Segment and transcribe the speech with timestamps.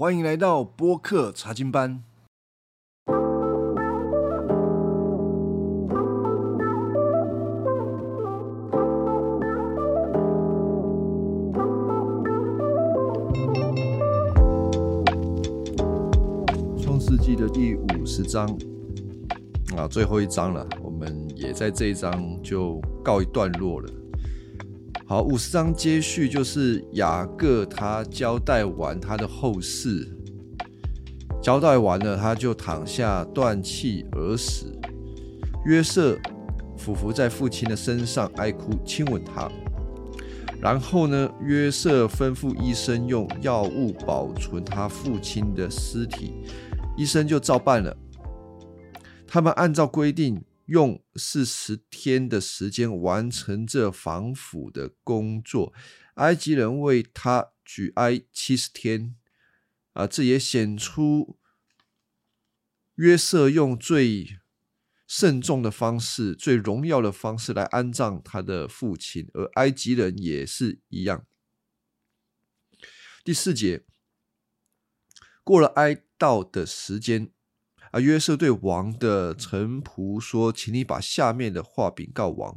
[0.00, 2.02] 欢迎来到播客查经班。
[16.78, 18.48] 创世纪的第五十章
[19.76, 23.99] 啊，最后一章了，我们也在这一章就告一段落了。
[25.10, 30.08] 好，五十章接续就是雅各他交代完他的后事，
[31.42, 34.72] 交代完了他就躺下断气而死。
[35.66, 36.16] 约瑟
[36.78, 39.50] 俯伏在父亲的身上哀哭，亲吻他。
[40.60, 46.34] 然后呢，约瑟吩咐医生用药物保存他父亲的尸体，
[46.96, 47.96] 医生就照办了。
[49.26, 50.40] 他们按照规定。
[50.70, 55.74] 用四十天的时间完成这防腐的工作，
[56.14, 59.16] 埃及人为他举哀七十天，
[59.94, 61.40] 啊，这也显出
[62.94, 64.38] 约瑟用最
[65.08, 71.26] 慎重的方式、最荣耀的方式来安葬他的父亲，而埃及人也是一样。
[73.24, 73.84] 第四节，
[75.42, 77.32] 过了哀悼的时间。
[77.90, 82.56] 啊，约瑟对王的臣仆说：“请你把下面的话禀告王。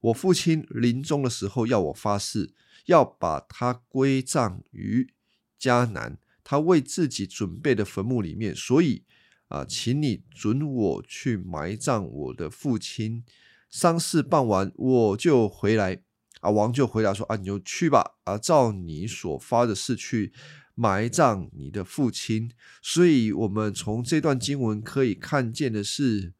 [0.00, 2.52] 我父亲临终的时候要我发誓，
[2.86, 5.12] 要把他归葬于
[5.60, 8.52] 迦南，他为自己准备的坟墓里面。
[8.52, 9.04] 所以
[9.46, 13.24] 啊，请你准我去埋葬我的父亲。
[13.68, 16.02] 丧事办完，我就回来。”
[16.40, 18.16] 啊，王就回答说：“啊，你就去吧。
[18.24, 20.32] 啊，照你所发的誓去。”
[20.80, 22.50] 埋葬你的父亲，
[22.80, 26.32] 所以我们从这段经文可以看见的是，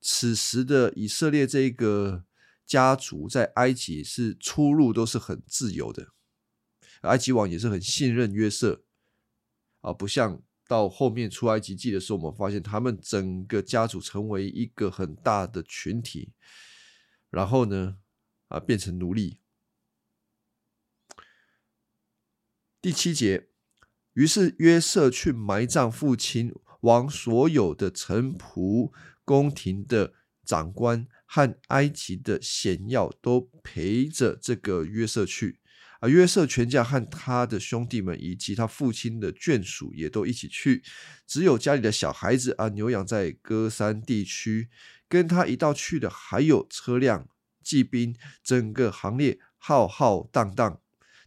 [0.00, 2.24] 此时的以色列这个
[2.64, 6.12] 家族在埃及是出入都是很自由的，
[7.00, 8.84] 埃及王也是很信任约瑟，
[9.80, 16.30] 啊，不像到后面出埃及记的时候，我们发现他们整个家族成为一个很大的群体，
[17.30, 17.96] 然后呢，
[18.46, 19.40] 啊，变成奴隶。
[22.80, 23.48] 第七节。
[24.14, 28.92] 于是约瑟去埋葬父亲，王所有的臣仆、
[29.24, 30.12] 宫廷的
[30.44, 35.60] 长官和埃及的显要都陪着这个约瑟去。
[36.00, 40.82] 啊，约瑟全家和他的兄弟们以及他父亲的眷属也都一起去。
[41.26, 44.68] 只有家里的小孩子啊，牛养在歌山地区。
[45.08, 47.28] 跟他一道去的还有车辆、
[47.62, 50.81] 骑兵，整个行列浩浩荡荡。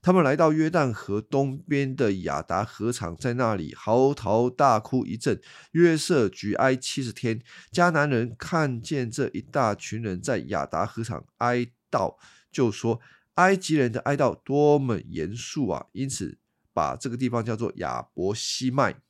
[0.05, 5.41] 他们来到约旦河东边的亚达河场，在那里嚎啕大哭一阵。
[5.71, 7.41] 约瑟举哀七十天。
[7.71, 12.17] 迦南人看见这一大群人在亚达河场哀悼，
[12.51, 13.01] 就说
[13.33, 16.37] ：“埃及人的哀悼多么严肃啊！”因此
[16.71, 19.01] 把这个地方叫做亚伯西麦，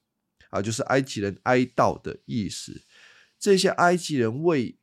[0.50, 2.84] 啊，就是埃及人哀悼的意思。
[3.38, 4.78] 这些埃及人为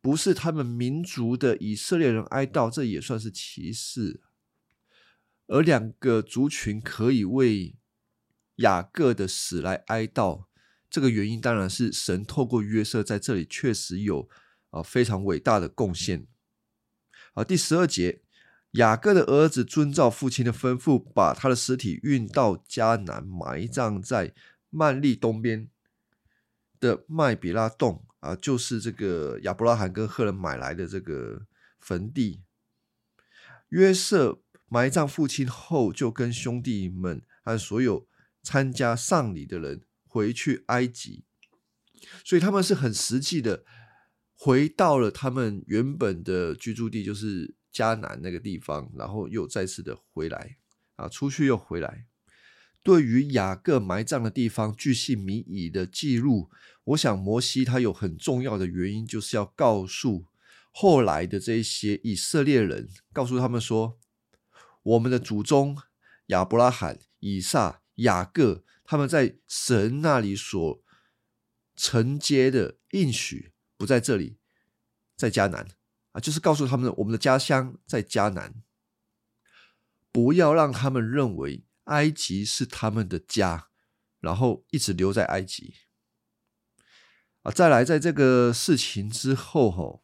[0.00, 4.22] 不是他们民族的以色列人哀悼，这也算是歧视。
[5.50, 7.74] 而两个族群可以为
[8.56, 10.44] 雅各的死来哀悼，
[10.88, 14.28] 这个原因当然是神透过约瑟在这里确实有
[14.70, 16.24] 啊非常伟大的贡献。
[17.34, 18.22] 好，第十二节，
[18.72, 24.32] 雅各的儿子遵照父亲的吩咐，把他的尸体运到迦南，埋葬在
[24.70, 25.68] 曼利东边
[26.78, 31.44] 的麦比拉洞啊，就是这个亚伯拉罕跟赫人买来的这个
[31.80, 32.44] 坟地。
[33.70, 34.40] 约瑟。
[34.72, 38.06] 埋葬父亲后，就跟兄弟们和所有
[38.40, 41.24] 参加丧礼的人回去埃及，
[42.24, 43.64] 所以他们是很实际的
[44.36, 50.56] 回到了他们原本的居住地，就是迦南那个地方，然后又再次的回来
[50.94, 52.06] 啊，出去又回来。
[52.84, 56.48] 对于雅各埋葬的地方巨细靡遗的记录，
[56.84, 60.26] 我想摩西他有很重要的原因，就是要告诉
[60.70, 63.98] 后来的这些以色列人，告诉他们说。
[64.82, 65.76] 我们的祖宗
[66.26, 70.82] 亚伯拉罕、以撒、雅各，他们在神那里所
[71.76, 74.38] 承接的应许不在这里，
[75.16, 75.68] 在迦南
[76.12, 78.62] 啊，就是告诉他们，我们的家乡在迦南，
[80.10, 83.68] 不要让他们认为埃及是他们的家，
[84.20, 85.74] 然后一直留在埃及
[87.42, 87.52] 啊。
[87.52, 90.02] 再来，在这个事情之后，吼，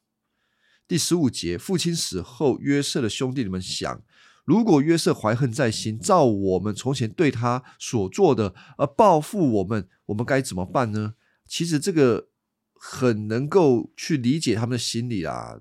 [0.87, 4.03] 第十五节，父亲死后，约瑟的兄弟们想。
[4.47, 11.15] 如果约瑟怀恨在心，照我们从前对他所做的而报复我们，我们该怎么办呢？
[11.49, 12.29] 其实这个
[12.73, 15.59] 很能够去理解他们的心理啊。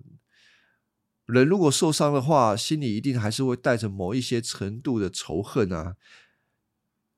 [1.26, 5.96] 人如果受伤的话，心里一定还是会带着某一些程度的仇恨啊。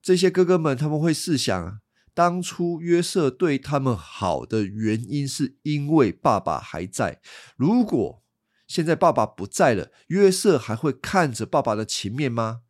[0.02, 1.82] 这些哥哥们他们会试想，
[2.14, 7.20] 当初约瑟对他们好的原因是因为爸爸还在。
[7.58, 8.24] 如果
[8.68, 12.62] 现在爸爸不在了，约瑟还会看着爸爸的情面吗？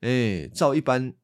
[0.00, 1.14] 哎，照一般，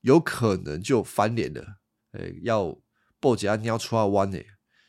[0.00, 1.78] 有可能就翻脸了。
[2.12, 2.80] 哎，要
[3.20, 4.38] 报警啊，你要出来弯呢。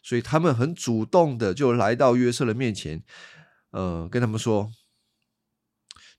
[0.01, 3.03] 所以他们很主动的就来到约瑟的面前，
[3.71, 4.71] 呃，跟他们说，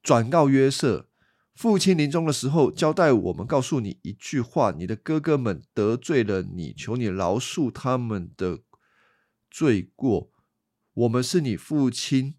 [0.03, 1.11] 转告约瑟。
[1.55, 8.61] 父亲临终的时候交代我们，告诉你一句话：你的哥哥们得罪了你，求你饶恕他们的
[9.51, 10.33] 罪过。
[10.95, 12.35] 我们是你父亲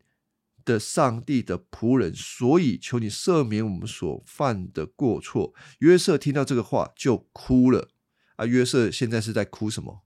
[0.65, 5.53] 的上帝的仆人，所以求你赦免我们所犯的过错。
[5.79, 7.91] 约瑟听到这个话就哭了。
[8.35, 10.01] 啊，约瑟现在是在哭什么？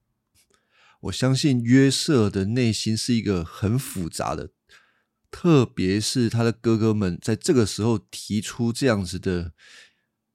[1.00, 4.50] 我相信约瑟的内心是一个很复杂的。
[5.30, 9.52] 特别是他的哥哥们在这个时候提出这样子的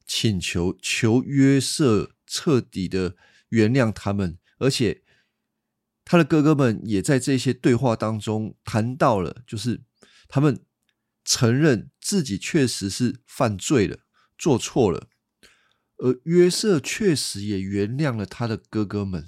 [0.06, 3.16] 请求，求约瑟彻底的
[3.50, 5.04] 原谅他们，而且
[6.04, 9.81] 他的哥哥们也在这些对话当中谈到了，就是
[10.27, 10.66] 他们
[11.24, 14.00] 承认自己确实是犯罪了，
[14.38, 15.10] 做错了，
[15.98, 19.25] 而约瑟确实也原谅了他的哥哥们。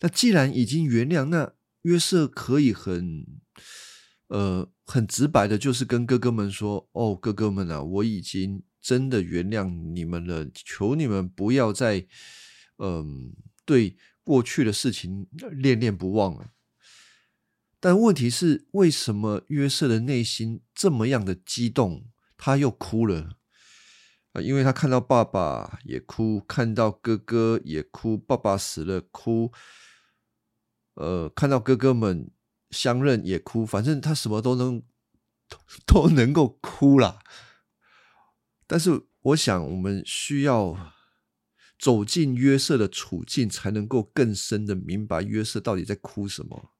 [0.00, 3.40] 那既然已经原谅，那约瑟可以很。
[4.30, 12.06] 呃，很直白的，就是跟哥哥们说：“哦，哥哥们啊，我已经真的原谅你们了，求你们不要再，
[12.76, 13.32] 嗯，
[13.64, 16.52] 对过去的事情恋恋不忘了。”
[17.80, 23.36] 但问题是，为什么约瑟的内心这么样的激动，他又哭了
[24.32, 24.40] 啊？
[24.40, 29.52] 因为他看到爸爸也哭，看到哥哥也哭，爸爸死了哭，
[30.94, 32.30] 呃，看到哥哥们。
[32.70, 34.82] 相认也哭，反正他什么都能
[35.88, 37.18] 都能够哭啦。
[38.66, 40.92] 但是我想，我们需要
[41.78, 46.74] 走进约瑟的处境，才能够更深的明白约瑟到底在哭什么。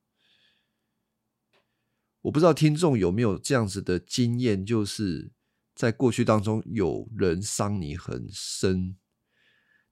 [2.22, 5.30] 我不知道听众有没有这样子的经验，就是
[5.74, 8.96] 在过去当中有人伤你很深，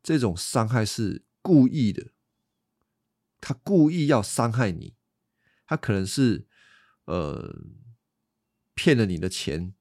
[0.02, 2.12] 这种伤害是故意的，
[3.40, 4.94] 他故意要伤害你。
[5.68, 6.46] 他可能是，
[7.06, 7.64] 呃，
[8.74, 9.74] 骗了你的钱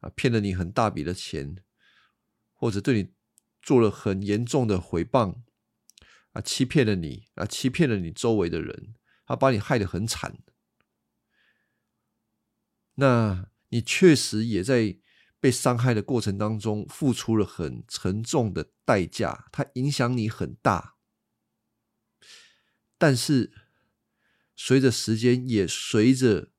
[0.00, 1.56] 啊，骗了你很大笔的钱，
[2.52, 3.10] 或者对你
[3.62, 5.42] 做了很严重的诽谤
[6.32, 8.94] 啊，欺骗了你啊，欺骗了你周围的人，
[9.26, 10.38] 他把你害得很惨。
[13.00, 14.98] 那你确实也在
[15.40, 20.96] 被伤害的过程当中付出了很沉重的代价，它影响你很大，
[22.98, 23.52] 但是。
[24.60, 26.50] 随着时间，也随着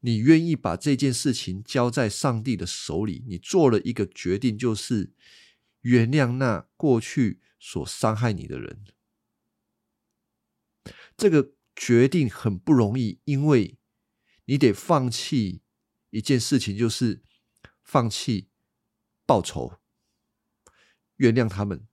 [0.00, 5.14] 你愿意把这件事情交在上帝的手里，你做了一个决定，就是
[5.80, 8.84] 原谅那过去所伤害你的人。
[11.16, 13.78] 这个决定很不容易，因为
[14.44, 15.62] 你得放弃
[16.10, 17.22] 一件事情，就是
[17.82, 18.48] 放弃
[19.26, 19.74] 报仇、
[21.16, 21.86] 原谅他们，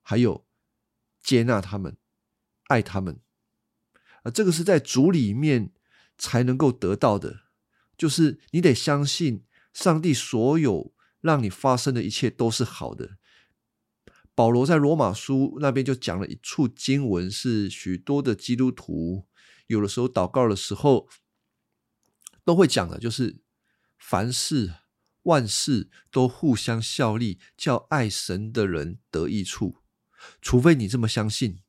[0.00, 0.46] 还有
[1.20, 1.96] 接纳他们、
[2.68, 3.20] 爱他们。
[4.22, 5.72] 啊，这个是在主里面
[6.16, 7.40] 才能够得到的，
[7.96, 13.16] 就是你得相信上帝所有让你发生的一切都是好的。
[14.34, 19.26] 保罗在罗马书那边就讲了一处经文，是许多的基督徒
[19.66, 21.08] 有的时候祷告的时候
[22.44, 23.41] 都会讲的，就是
[24.02, 24.74] 凡事
[25.22, 29.78] 万事都互相效力，叫爱神的人得益处。
[30.40, 31.62] 除非你这么相信，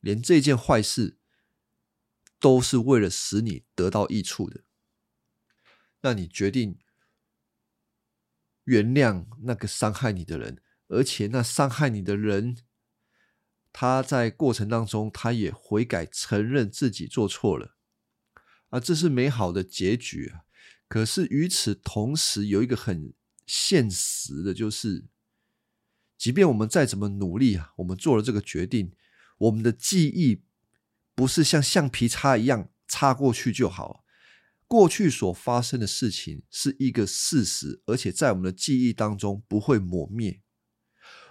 [0.00, 1.18] 连这件坏事。
[2.38, 4.62] 都是为了使你得到益处的。
[6.02, 6.78] 那你决定
[8.64, 12.58] 原谅那个伤害你的人，而且那伤害你的人，
[13.72, 17.76] 他在过程当中他也悔改，承认自己做错了
[18.68, 20.44] 啊，这是美好的结局啊。
[20.88, 23.12] 可是与此同时，有一个很
[23.46, 25.04] 现实的，就是
[26.16, 28.92] 即便我们再怎么努力啊，我们做了这个决定，
[29.38, 30.44] 我们的记忆。
[31.18, 34.04] 不是像橡皮擦一样擦过去就好。
[34.66, 40.42] 过去所发生的事情是一个事实，而且在我们的记忆当中不会抹灭。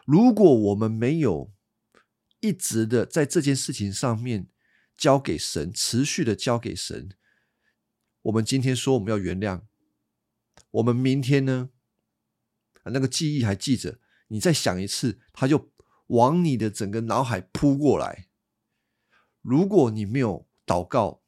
[0.08, 1.54] 如果我们没有
[2.40, 4.48] 一直的在这件事情上面
[4.98, 7.10] 交给神，持续的交给神，
[8.26, 9.62] 我们今天说我们要原谅，
[10.72, 11.70] 我们明天呢？
[12.86, 15.72] 那个记忆还记着，你再想一次，他就
[16.08, 18.28] 往你的整个脑海扑过来。
[19.42, 21.22] 如果你没有祷告，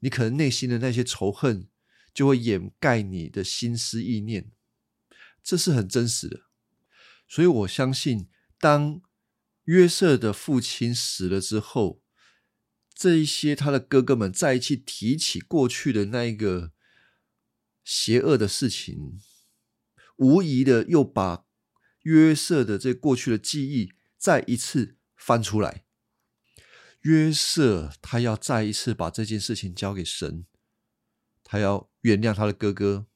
[0.00, 1.68] 你可能内心的那些仇恨
[2.12, 4.52] 就会掩盖你的心思意念，
[5.42, 6.42] 这是很真实的。
[7.26, 8.28] 所以我相信，
[8.60, 9.02] 当
[9.64, 12.03] 约瑟的父亲死了之后，
[12.94, 16.72] 这一些他的哥哥们在一起提起过去的那一个
[17.84, 19.20] 邪恶的事情，
[20.16, 21.44] 无疑的又把
[22.02, 25.84] 约瑟的这过去的记忆再一次翻出来。
[27.00, 30.46] 约瑟他要再一次把这件事情交给神，
[31.42, 33.06] 他要原谅他的哥哥，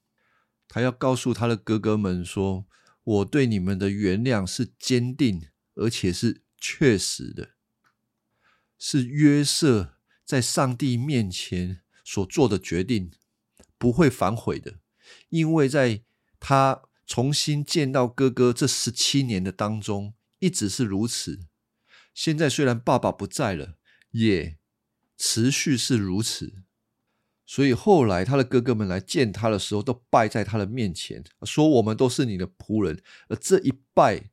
[0.67, 2.67] 他要告诉他的哥哥们说
[3.05, 5.49] ：“我对你们的原谅是坚定。”
[5.81, 7.51] 而且是确实的，
[8.79, 13.11] 是约瑟在上帝面前所做的决定，
[13.77, 14.79] 不会反悔的，
[15.31, 16.03] 因为在
[16.39, 21.41] 他重新见到哥哥这十七年的当中，一直是如此。
[22.15, 23.77] 现在虽然爸爸不在了，
[24.13, 24.57] 也
[25.17, 26.63] 持续是如此。
[27.45, 34.31] 所以后来他的哥哥们来见他的时候，都拜在他的面前，说：“我们都是你的仆人。”而这一拜。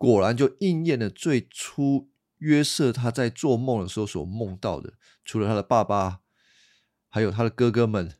[0.00, 6.20] 果然就应验了最初约瑟他在做梦的时候所梦到的，除了他的爸爸，
[7.08, 8.14] 还有他的哥哥们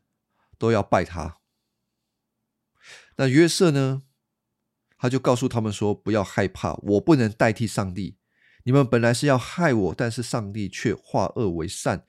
[0.57, 1.37] 都要拜他。
[3.17, 4.03] 那约瑟呢？
[4.97, 8.17] 他就告诉他们说：“不要害怕，我不能代替上帝。
[8.63, 12.05] 你们本来是要害我，但是上帝却化恶为善，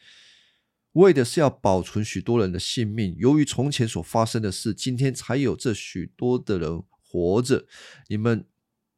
[0.93, 3.15] 为的是要保存许多人的性命。
[3.17, 7.67] 由于从前所发生的事，今天才有这许多的人活着。
[8.09, 8.47] 你们。”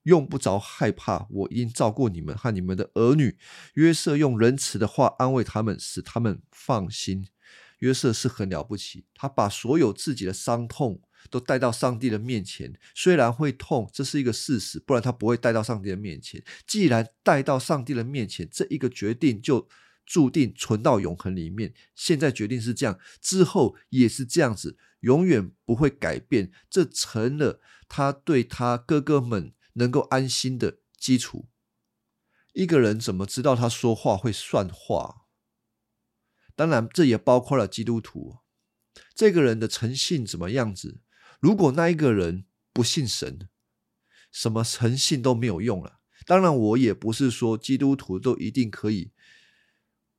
[0.04, 3.38] 用不着害怕，我应照顾你们和你们的儿女。
[3.74, 7.28] 约瑟用仁慈的话安慰他们，使他们放心。
[7.78, 12.72] 约瑟是很了不起，他把所有自己的伤痛都带到上帝的面前。
[12.94, 16.42] 虽然会痛，这是一个事实，不然他不会带到上帝的面前。
[16.64, 19.68] 既然带到上帝的面前，这一个决定就
[20.06, 21.74] 注定存到永恒里面。
[21.96, 26.52] 现在决定是这样，之后也是这样子，永远不会改变。
[26.70, 29.52] 这成了他对他哥哥们。
[29.74, 31.48] 能够安心的基础。
[32.52, 35.26] 一个人怎么知道他说话会算话？
[36.54, 38.40] 当然，这也包括了基督徒。
[39.14, 41.00] 这个人的诚信怎么样子？
[41.40, 43.48] 如果那一个人不信神，
[44.30, 46.00] 什么诚信都没有用了。
[46.26, 49.12] 当然，我也不是说基督徒都一定可以，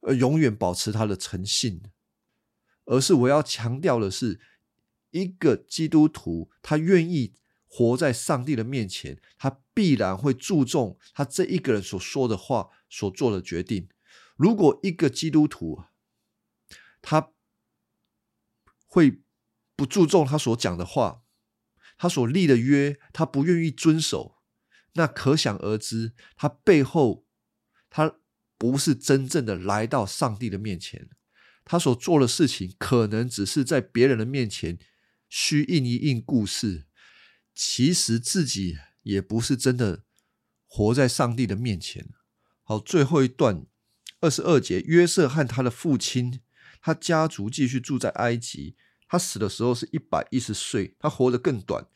[0.01, 1.83] 呃，永远保持他的诚信，
[2.85, 4.41] 而是我要强调的是，
[5.11, 7.35] 一个基督徒他愿意。
[7.75, 13.89] 活在上帝的面前，他必然会注重他这一个人所说的话、所做的决定。
[14.35, 15.81] 如果一个基督徒
[17.01, 17.31] 他
[18.85, 19.23] 会
[19.75, 21.23] 不注重他所讲的话，
[21.97, 24.35] 他所立的约，他不愿意遵守，
[24.93, 27.25] 那可想而知，他背后
[27.89, 28.17] 他
[28.59, 31.09] 不是真正的来到上帝的面前，
[31.65, 34.77] 他所做的事情可能只是在别人的面前
[35.27, 36.85] 虚应一应故事。
[37.53, 40.03] 其实自己也不是真的
[40.65, 42.09] 活在上帝的面前。
[42.63, 43.65] 好，最后一段
[44.21, 46.41] 二十二节，约瑟和他的父亲，
[46.81, 48.75] 他家族继续住在埃及。
[49.07, 51.87] 他死的时候是一百一十岁，他活得更短。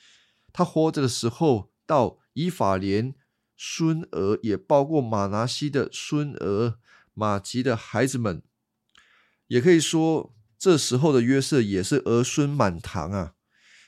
[0.53, 3.15] 他活着的时候，到以法莲
[3.55, 6.77] 孙儿，也包括马拿西的孙儿、
[7.15, 8.43] 马吉的孩子们，
[9.47, 13.33] 也可以说，这时候的约瑟也是儿孙满堂啊。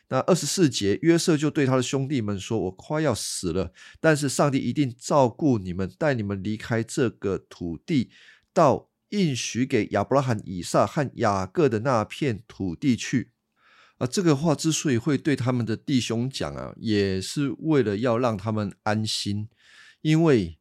[0.09, 8.09] 那二十四节，约瑟就对他的兄弟们说：“我快要死了，但是上帝一定照顾你们，带你们离开这个土地，
[8.51, 13.31] 到应许给亚伯拉罕、以撒和雅各的那片土地去。”
[13.99, 19.49] 啊，这个话之所以会对他们的弟兄讲啊，也是为了要让他们安心，
[20.01, 20.57] 因为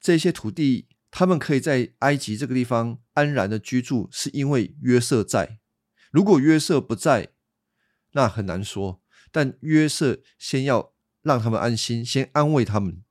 [0.00, 5.58] 这些土地他们可以在埃及这个地方安然的居住，是因为约瑟在。
[6.10, 7.28] 如果约瑟不在，
[8.12, 9.00] 那很难说，
[9.30, 13.02] 但约瑟先要让他们安心，先安慰他们，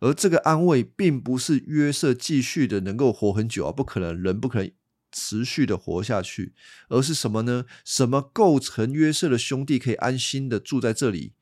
[0.00, 4.72] 而这个安慰并不是约瑟继续的能够活很久啊，不可能，人不可能
[5.12, 6.54] 持续的活下去，
[6.88, 7.66] 而是什么呢？
[7.84, 11.34] 什么构成约瑟的兄弟可以安心的住在这里？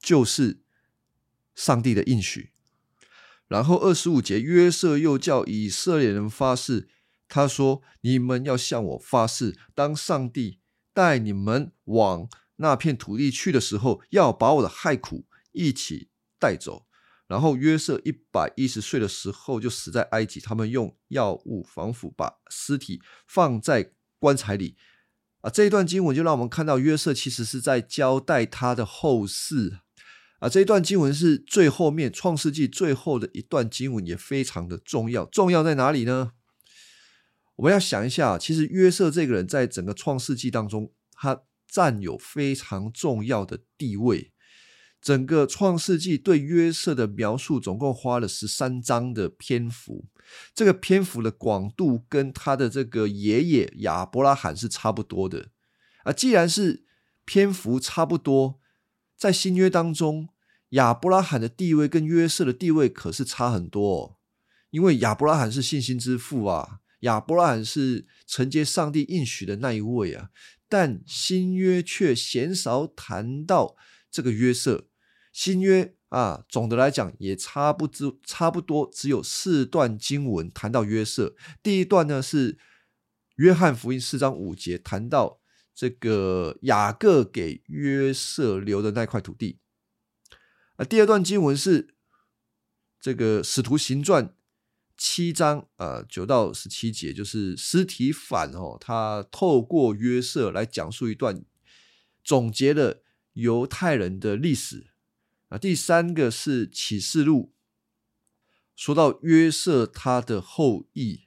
[0.00, 0.60] 就是
[1.54, 2.50] 上帝的应许。
[3.46, 6.88] 然后二十五节，约瑟又叫以色列人发誓，
[7.28, 10.58] 他说：“你们要向我发誓，当上帝。”
[10.92, 16.86] 带你们往那片土地去的时候，要把我的害苦一起带走。
[17.26, 24.76] 然后约瑟一百一十岁的时候就死在埃及，他们用药物防腐，把尸体放在棺材里。
[25.42, 29.78] 啊，这一段经文就让我们看到约瑟其实是在交代他的后事。
[30.40, 35.24] 啊，这一段经文是最后面创世纪最后的一段经文，也非常的重要。
[35.24, 36.32] 重要在哪里呢？
[37.60, 44.32] 我们要想一下，其实约瑟这个人在整个创世纪当中，他占有非常重要的地位。
[44.98, 50.06] 整个创世纪对约瑟的描述总共花了十三章的篇幅，
[50.54, 55.48] 这个篇幅的广度跟他的这个爷爷亚伯拉罕是差不多的
[56.04, 56.12] 啊。
[56.12, 56.86] 既然是
[57.26, 58.58] 篇幅差不多，
[59.18, 60.30] 在新约当中，
[60.70, 64.16] 亚伯拉罕的地位跟约瑟的地位可是差很多，哦，
[64.70, 70.30] 因为亚伯拉罕是信心之父啊，亚伯拉罕是承接上帝应许的那一位啊，
[70.68, 73.76] 但新约却鲜少谈到
[74.10, 74.88] 这个约瑟。
[75.32, 81.36] 新约啊，总的来讲也差不多，差不多只有四段经文谈到约瑟。
[81.62, 82.58] 第一段呢是
[83.36, 85.40] 约翰福音四章五节，谈到
[85.72, 89.60] 这个雅各给约瑟留的那块土地。
[90.74, 91.94] 啊，第二段经文是
[93.00, 94.34] 这个使徒行传
[95.02, 101.42] 七章呃九到十七节，就是尸体反哦，他透过约瑟来讲述一段
[102.22, 103.02] 总结了
[103.32, 104.88] 犹太人的历史。
[105.48, 107.54] 啊，第三个是启示录，
[108.76, 111.22] 说到约瑟他的后裔，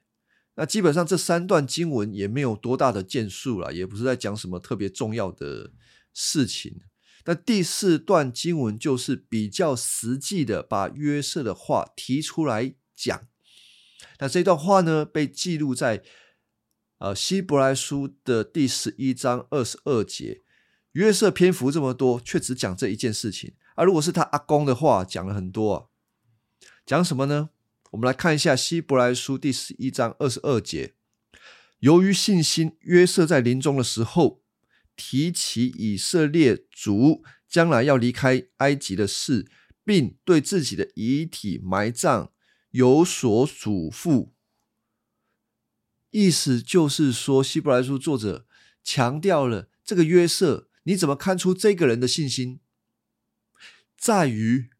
[0.53, 5.71] 那基本上这三段经文也没有多大的建树了，也不是在讲什么特别重要的
[6.13, 6.81] 事情。
[7.25, 13.27] 那第四段经文就是比较实际的，把约瑟的话提出来讲。
[14.19, 16.03] 那这段话呢，被记录在
[16.99, 20.41] 呃希伯来书的第十一章二十二节。
[20.93, 23.53] 约瑟篇幅这么多，却只讲这一件事情。
[23.75, 25.85] 啊，如果是他阿公的话，讲了很多啊，
[26.85, 27.49] 讲什么呢？
[27.91, 30.93] 我们来看一下希伯来书第十一章二十二节。
[31.79, 34.41] 由于信心，约瑟在临终的时候
[34.95, 39.47] 提起以色列族将来要离开埃及的事，
[39.83, 42.31] 并对自己的遗体埋葬
[42.73, 44.31] 有所嘱咐。
[46.09, 48.47] 意思就是说，希伯来书作者
[48.83, 52.59] 强调了这个约瑟，你怎么看出这个人的信心？
[53.95, 54.71] 在于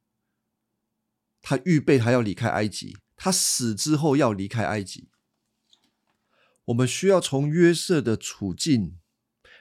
[1.42, 5.10] 他预备，他要离开埃及，他死之后要离开埃及。
[6.66, 8.98] 我们需要从约瑟的处境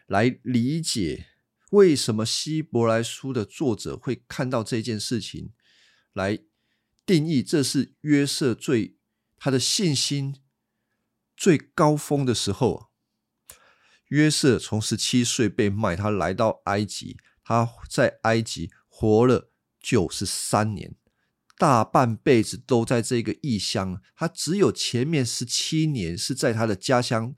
[0.07, 1.27] 来理解，
[1.71, 5.53] 为什么希伯来书的作者会看到这件事情，
[6.13, 6.39] 来
[7.05, 8.97] 定义这是约瑟最
[9.37, 10.37] 他的信心
[11.37, 12.91] 最高峰的时候。
[14.09, 19.51] 约瑟从十七岁被卖，他来到埃及，他在埃及活了。
[19.85, 20.95] 九十三年，
[21.59, 27.35] 大半辈子都在这个异乡，他只有前面十七年是在他的家乡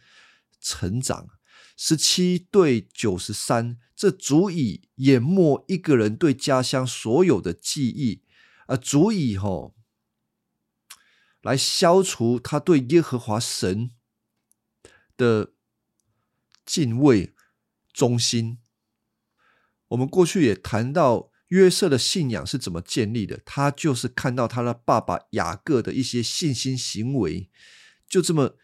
[0.61, 1.31] 成长。
[1.74, 8.20] 十七对九十三，这足以淹没一个人对家乡所有的记忆，
[8.66, 9.74] 啊，足以吼
[11.42, 13.90] 来消除他对耶和华神
[15.16, 15.53] 的
[16.64, 17.35] 敬畏
[17.92, 18.59] 忠心。
[19.88, 21.31] 我们过去也谈到。
[21.48, 23.40] 约瑟的信仰是怎么建立的？
[23.44, 27.48] 他就是看到他的爸爸雅各的一些信心行为，
[28.09, 28.57] 就这么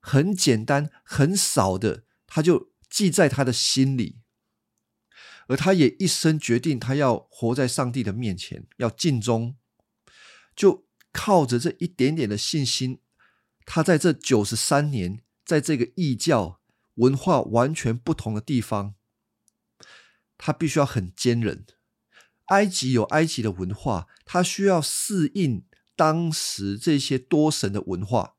[0.00, 4.18] 很简单、很少的，他就记在他的心里。
[5.48, 9.56] 而他也一生决定，他要活在上帝的面前，要尽忠。
[10.54, 13.00] 就靠着这一点点的信心，
[13.64, 16.60] 他在这九十三年，在这个异教
[16.94, 18.94] 文化完全不同的地方，
[20.36, 21.64] 他必须要很坚韧。
[22.46, 28.36] 埃及有埃及的文化，他需要适应当时这些多神的文化。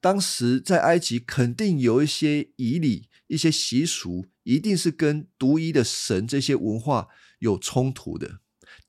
[0.00, 8.40] 当时在埃及肯定有一些仪礼、一些习俗，一定是跟独一的神这些文化有冲突的。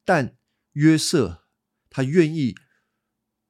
[0.04, 0.36] 但
[0.74, 1.46] 约瑟
[1.90, 2.56] 他愿意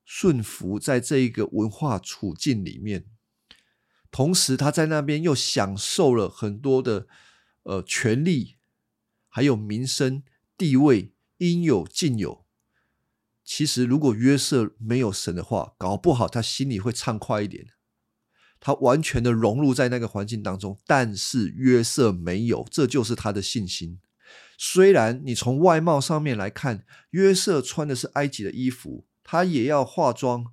[0.03, 3.05] 顺服在这一个文化处境里面，
[4.11, 7.07] 同时他在那边又享受了很多的
[7.63, 8.57] 呃权利，
[9.27, 10.23] 还有民生。
[10.55, 12.45] 地位应有尽有。
[13.43, 17.73] 其实，如果约瑟没有神的话，搞不好他心里会畅快一点。
[18.65, 23.99] 他完全的融入在那个环境当中，但是约瑟没有，这就是他的信心。
[24.57, 30.45] 虽然你从外貌上面来看，约瑟穿的是埃及的衣服，他也要化妆，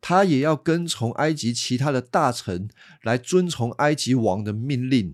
[0.00, 2.70] 他也要跟从埃及其他的大臣
[3.02, 5.12] 来遵从埃及王的命令，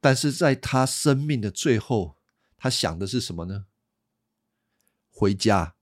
[0.00, 2.16] 但是在他生命的最后，
[2.58, 3.66] 他想的是什么呢？
[5.12, 5.76] 回家。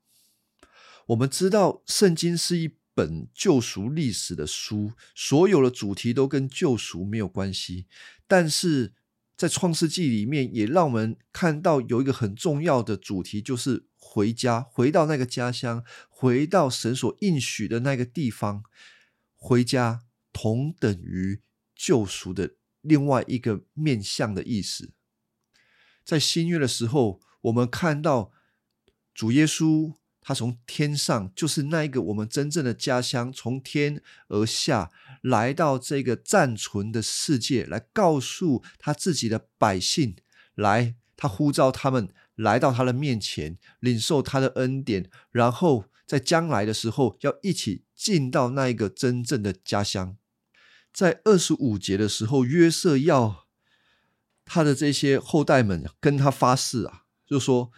[1.06, 7.86] 我们知道，圣经是一本救赎历史的书，所有的主题都跟救赎没有关系。
[8.26, 8.94] 但是
[9.36, 18.62] 在创世纪里面，也让我们看到有一个很重要的主题，就是回家，回到那个家乡，回到神所应许的那个地方。
[19.34, 20.02] 回家
[20.32, 21.40] 同等于
[21.74, 24.92] 救赎的另外一个面向的意思。
[26.04, 27.20] 在新约的时候。
[27.42, 28.30] 我们看到
[29.12, 40.16] 主耶稣，他从天上，就是那一个我们真正的家乡，从天而下来到这个暂存的世界，来告诉他自己的百姓，
[40.54, 50.16] 来他呼召他们来到他的面前，领受他的恩典，然后在将来的时候要一起进到那一个真正的家乡。
[50.92, 53.46] 在二十五节的时候，约瑟要
[54.44, 57.72] 他的这些后代们跟他发誓啊，就说：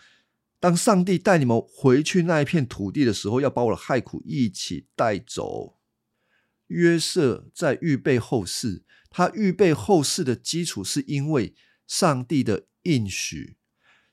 [0.64, 5.76] 当上帝带你们回去那一片土地的时候，要把我的害苦一起带走。
[6.68, 11.54] 约瑟在预备后事，他预备后事的基础是因为
[11.86, 13.58] 上帝的应许。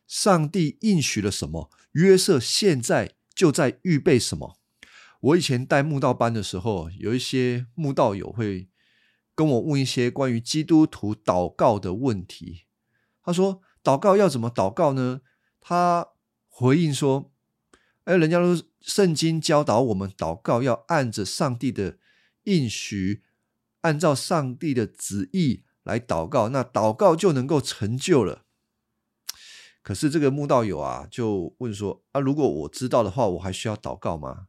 [0.05, 1.71] 上帝应许了什么？
[1.93, 4.57] 约瑟现在就在预备什么？
[5.21, 8.67] 我以前带慕道班的时候，有一些慕道友会。
[9.33, 12.65] 跟我问一些关于基督徒祷告的问题。
[13.23, 15.21] 他说：“祷告要怎么祷告呢？”
[15.61, 16.09] 他
[16.53, 17.31] 回应说
[18.03, 21.97] ：“哎，人家都圣经教导我们祷告要按着上帝的
[22.43, 23.23] 应许，
[23.81, 28.43] 按照上帝的旨意来祷告，那祷告就能够成就了。”
[29.81, 34.47] 可是这个慕道友啊，就问说：“啊，如果我知道的话，我还需要祷告吗？”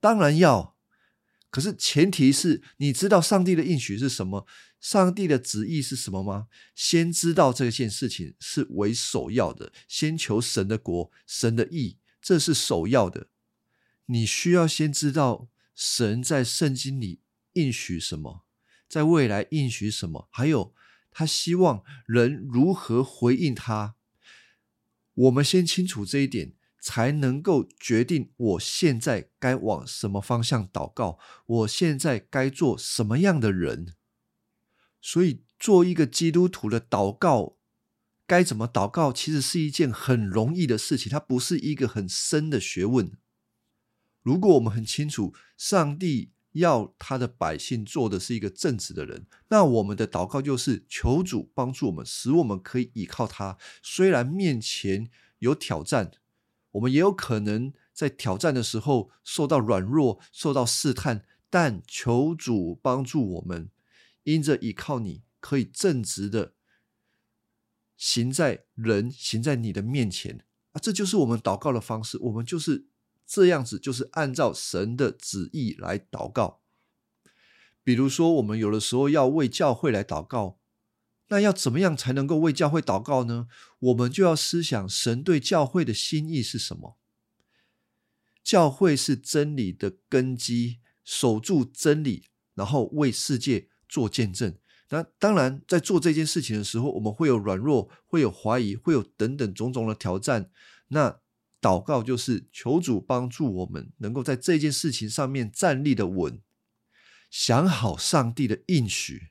[0.00, 0.74] 当然要。
[1.50, 4.46] 可是前提是你知道上帝的应许是什么，
[4.80, 6.46] 上帝的旨意是什么吗？
[6.76, 13.28] 先知道这件事情是为首要的，先求神的国、神的义，这是首要的。
[14.06, 17.20] 你需要先知道神在圣经里
[17.54, 18.44] 应许什么，
[18.88, 20.72] 在未来应许什么，还有
[21.10, 23.96] 他希望人如何回应他。
[25.14, 26.54] 我们先清楚这一点。
[26.80, 33.94] 才能够决定我现在该往什么方向祷告，我现在该做什么样的人。
[35.02, 37.56] 所以，做一个基督徒的祷告，
[38.26, 43.12] 该怎么祷告，其实是一件很容易的事情，它不是一个很深的学问。
[44.22, 53.58] 如果我们很清楚上帝要他的百姓做的是一个正直的人，那我们的祷告就是求主帮助我们，使我们可以依靠他。
[53.82, 56.12] 虽然面前有挑战。
[56.72, 63.70] 我们也有可能在挑战的时候受到软弱、受到试探，但求主帮助我们，
[64.22, 66.54] 因着依靠你，可以正直的
[67.96, 70.78] 行在人、行在你的面前啊！
[70.80, 72.16] 这就是我们祷告的方式。
[72.18, 72.86] 我们就是
[73.26, 76.60] 这样子，就是按照神的旨意来祷告。
[77.82, 80.59] 比如说，我们有的时候要为教会来祷告。
[81.30, 83.48] 那要怎么样才能够为教会祷告呢？
[83.78, 86.98] 我们就要思想神对教会的心意是什么。
[88.42, 94.56] 教会是真理的根基，守住真理，然后为世界做见证。
[94.88, 100.50] 那当然，在做这件事情的时候，我们会有软弱，会有怀疑，会有等等种种的挑战。
[100.88, 101.20] 那
[101.60, 106.40] 祷告就是求主帮助我们，能够在这件事情上面站立的稳，
[107.30, 109.28] 想好上帝的应许。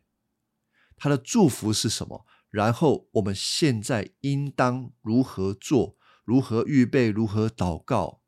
[1.00, 2.26] 他的祝福是什么？
[2.50, 5.98] 然后我们现在应当如何做？
[6.26, 7.10] 如何预备？
[7.10, 8.22] 如何祷告？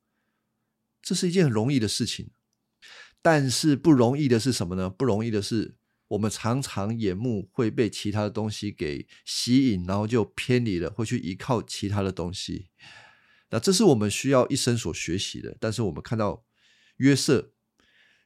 [1.01, 2.31] 这是一件很容易的事情，
[3.21, 4.89] 但是不容易的是什么呢？
[4.89, 5.75] 不容易的是，
[6.09, 12.69] 我们常常眼目会被其他的东西给吸引，然后就偏离了，会去依靠其他的东西。
[13.49, 15.57] 那这是我们需要一生所学习的。
[15.59, 16.45] 但是我们看到
[16.97, 17.53] 约瑟。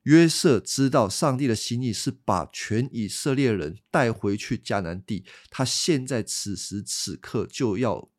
[0.05, 8.11] 约瑟知道上帝的心意是把全以色列人带回去迦南地，他现在此时此刻就要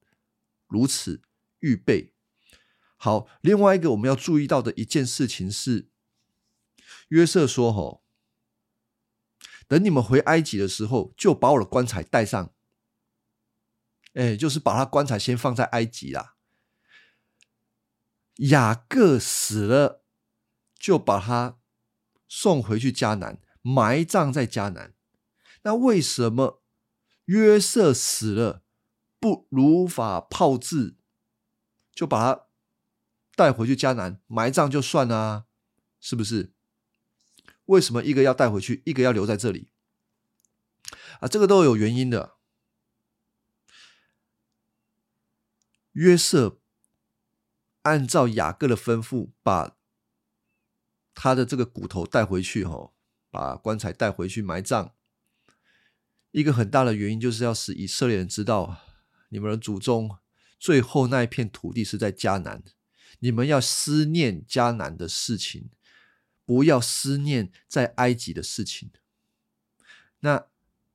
[0.67, 1.23] 如此
[1.61, 2.13] 预备
[2.97, 3.29] 好。
[3.41, 5.89] 另外一个我们要注意到的一件事情是，
[7.11, 8.03] 约瑟说：“吼，
[9.69, 12.53] 等你们回埃及的时候，就把我的棺材带上。”
[14.15, 16.35] 哎，就是把他棺材先放在埃及啦。
[18.39, 20.03] 雅各死了，
[20.77, 21.61] 就把他。
[22.29, 24.95] 送回去迦南，埋葬在迦南。
[25.63, 26.63] 那为什么
[27.27, 28.63] 约瑟死了
[29.19, 30.97] 不如法炮制，
[31.93, 32.47] 就把他
[33.35, 35.47] 带回去迦南埋葬就算了？
[36.01, 36.53] 是不是？
[37.67, 39.71] 为什么一个要带回去，一个要留在这里？
[41.21, 42.37] 啊，这个都有原因的。
[45.93, 46.61] 约瑟
[47.83, 49.76] 按照雅各的吩咐把。
[51.17, 52.93] 他的这个骨头带回去，哈，
[53.31, 54.93] 把棺材带回去埋葬。
[56.31, 58.83] 一个很大的原因就是要使以色列人知道，
[59.31, 60.19] 你们的祖宗
[60.59, 62.63] 最后那一片土地是在迦南，
[63.21, 65.71] 你们要思念迦南的事情，
[66.45, 68.91] 不要思念在埃及的事情。
[70.21, 70.47] 那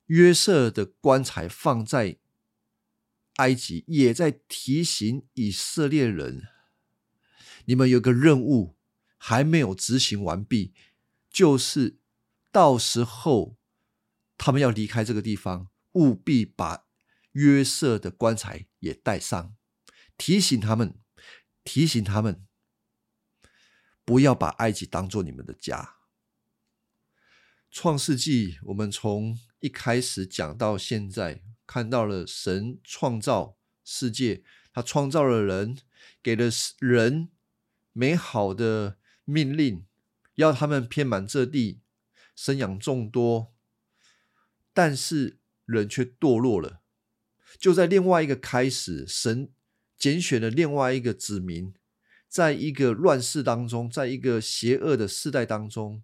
[0.06, 2.18] 约瑟的棺材放在
[3.38, 6.44] 埃及，也在提醒以色列人：
[7.66, 8.76] 你们有个任务
[9.24, 10.74] 还没有执行完毕，
[11.30, 12.00] 就是
[12.52, 13.56] 到时候
[14.36, 16.88] 他们要离开这个地方，务必把
[17.34, 19.56] 约瑟的棺材也带上，
[20.18, 20.98] 提醒他们，
[21.64, 22.48] 提醒他们，
[24.04, 25.98] 不要把埃及当做你们的家。
[27.70, 35.78] 创世纪，我们从一开始讲到现在，看到了神创造世界，他创造了人，
[36.24, 37.30] 给了人
[37.94, 39.86] 美好的命令，
[40.36, 41.82] 要他们遍满这地，
[42.36, 43.54] 生养众多。
[44.74, 46.82] 但是人却堕落了。
[47.60, 49.52] 就在另外一个开始，神
[49.98, 51.74] 拣选了另外一个子民，
[52.28, 56.04] 在一个乱世当中，在一个邪恶的世代当中。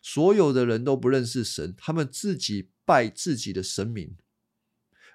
[0.00, 4.16] 所有的人都不认识神，他们自己拜自己的神明，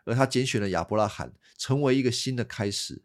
[0.03, 3.03] 而他拣选了亚伯拉罕，成为一个新的开始。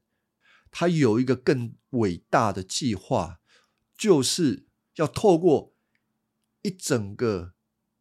[0.73, 3.39] 他有一个更伟大的计划，
[3.97, 5.75] 就是要透过
[6.63, 7.55] 一整个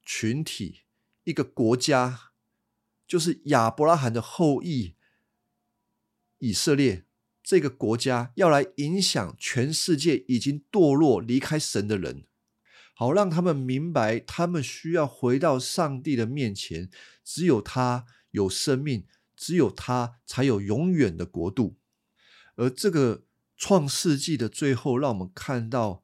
[0.04, 0.82] 群体、
[1.24, 2.32] 一个国家，
[3.08, 4.96] 就是亚伯拉罕的后裔
[6.40, 7.06] 以色列
[7.44, 12.26] 这个国家，要来影响全世界已经堕落、离开神的人。
[12.98, 16.90] 好让他们明白，他们需要回到上帝的面前。
[17.24, 19.06] 只有他有生命，
[19.36, 21.76] 只有他才有永远的国度。
[22.56, 23.26] 而这个
[23.58, 26.04] 创世纪的最后，让我们看到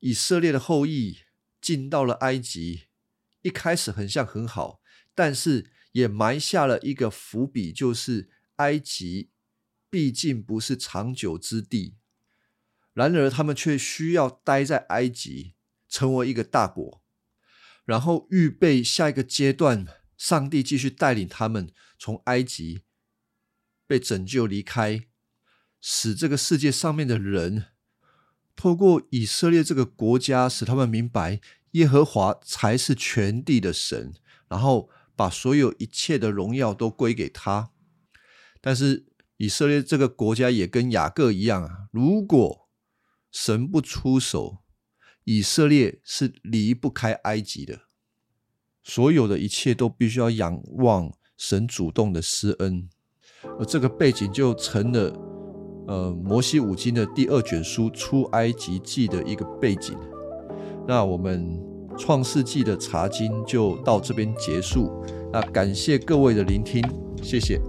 [0.00, 1.18] 以色列的后裔
[1.60, 2.88] 进到了埃及。
[3.42, 4.80] 一开始很像很好，
[5.14, 9.30] 但是也埋下了一个伏笔，就是埃及
[9.88, 11.96] 毕竟不是长久之地。
[12.92, 15.54] 然而，他们却需要待在埃及。
[15.92, 17.02] 成为一个大国，
[17.84, 19.84] 然后预备下一个阶段，
[20.16, 22.82] 上帝继续带领他们从埃及
[23.88, 25.08] 被拯救离开，
[25.80, 27.66] 使这个世界上面的人
[28.54, 31.40] 透过以色列这个国家，使他们明白
[31.72, 34.12] 耶和华才是全地的神，
[34.48, 37.70] 然后把所有一切的荣耀都归给他。
[38.60, 39.06] 但是
[39.38, 42.68] 以色列这个国家也跟雅各一样啊，如果
[43.30, 44.58] 神不出手。
[45.24, 47.82] 以色列是离不开埃及的，
[48.82, 52.88] 所有的一切都必须要仰望神主动的施恩，
[53.58, 55.12] 而这个背景就成了
[55.90, 59.98] 呃摩西五经的第二卷书出埃及记的一个背景。
[60.86, 61.60] 那我们
[61.98, 64.88] 创世纪的查经就到这边结束，
[65.32, 66.80] 那感谢各位的聆听，
[67.20, 67.60] 谢谢。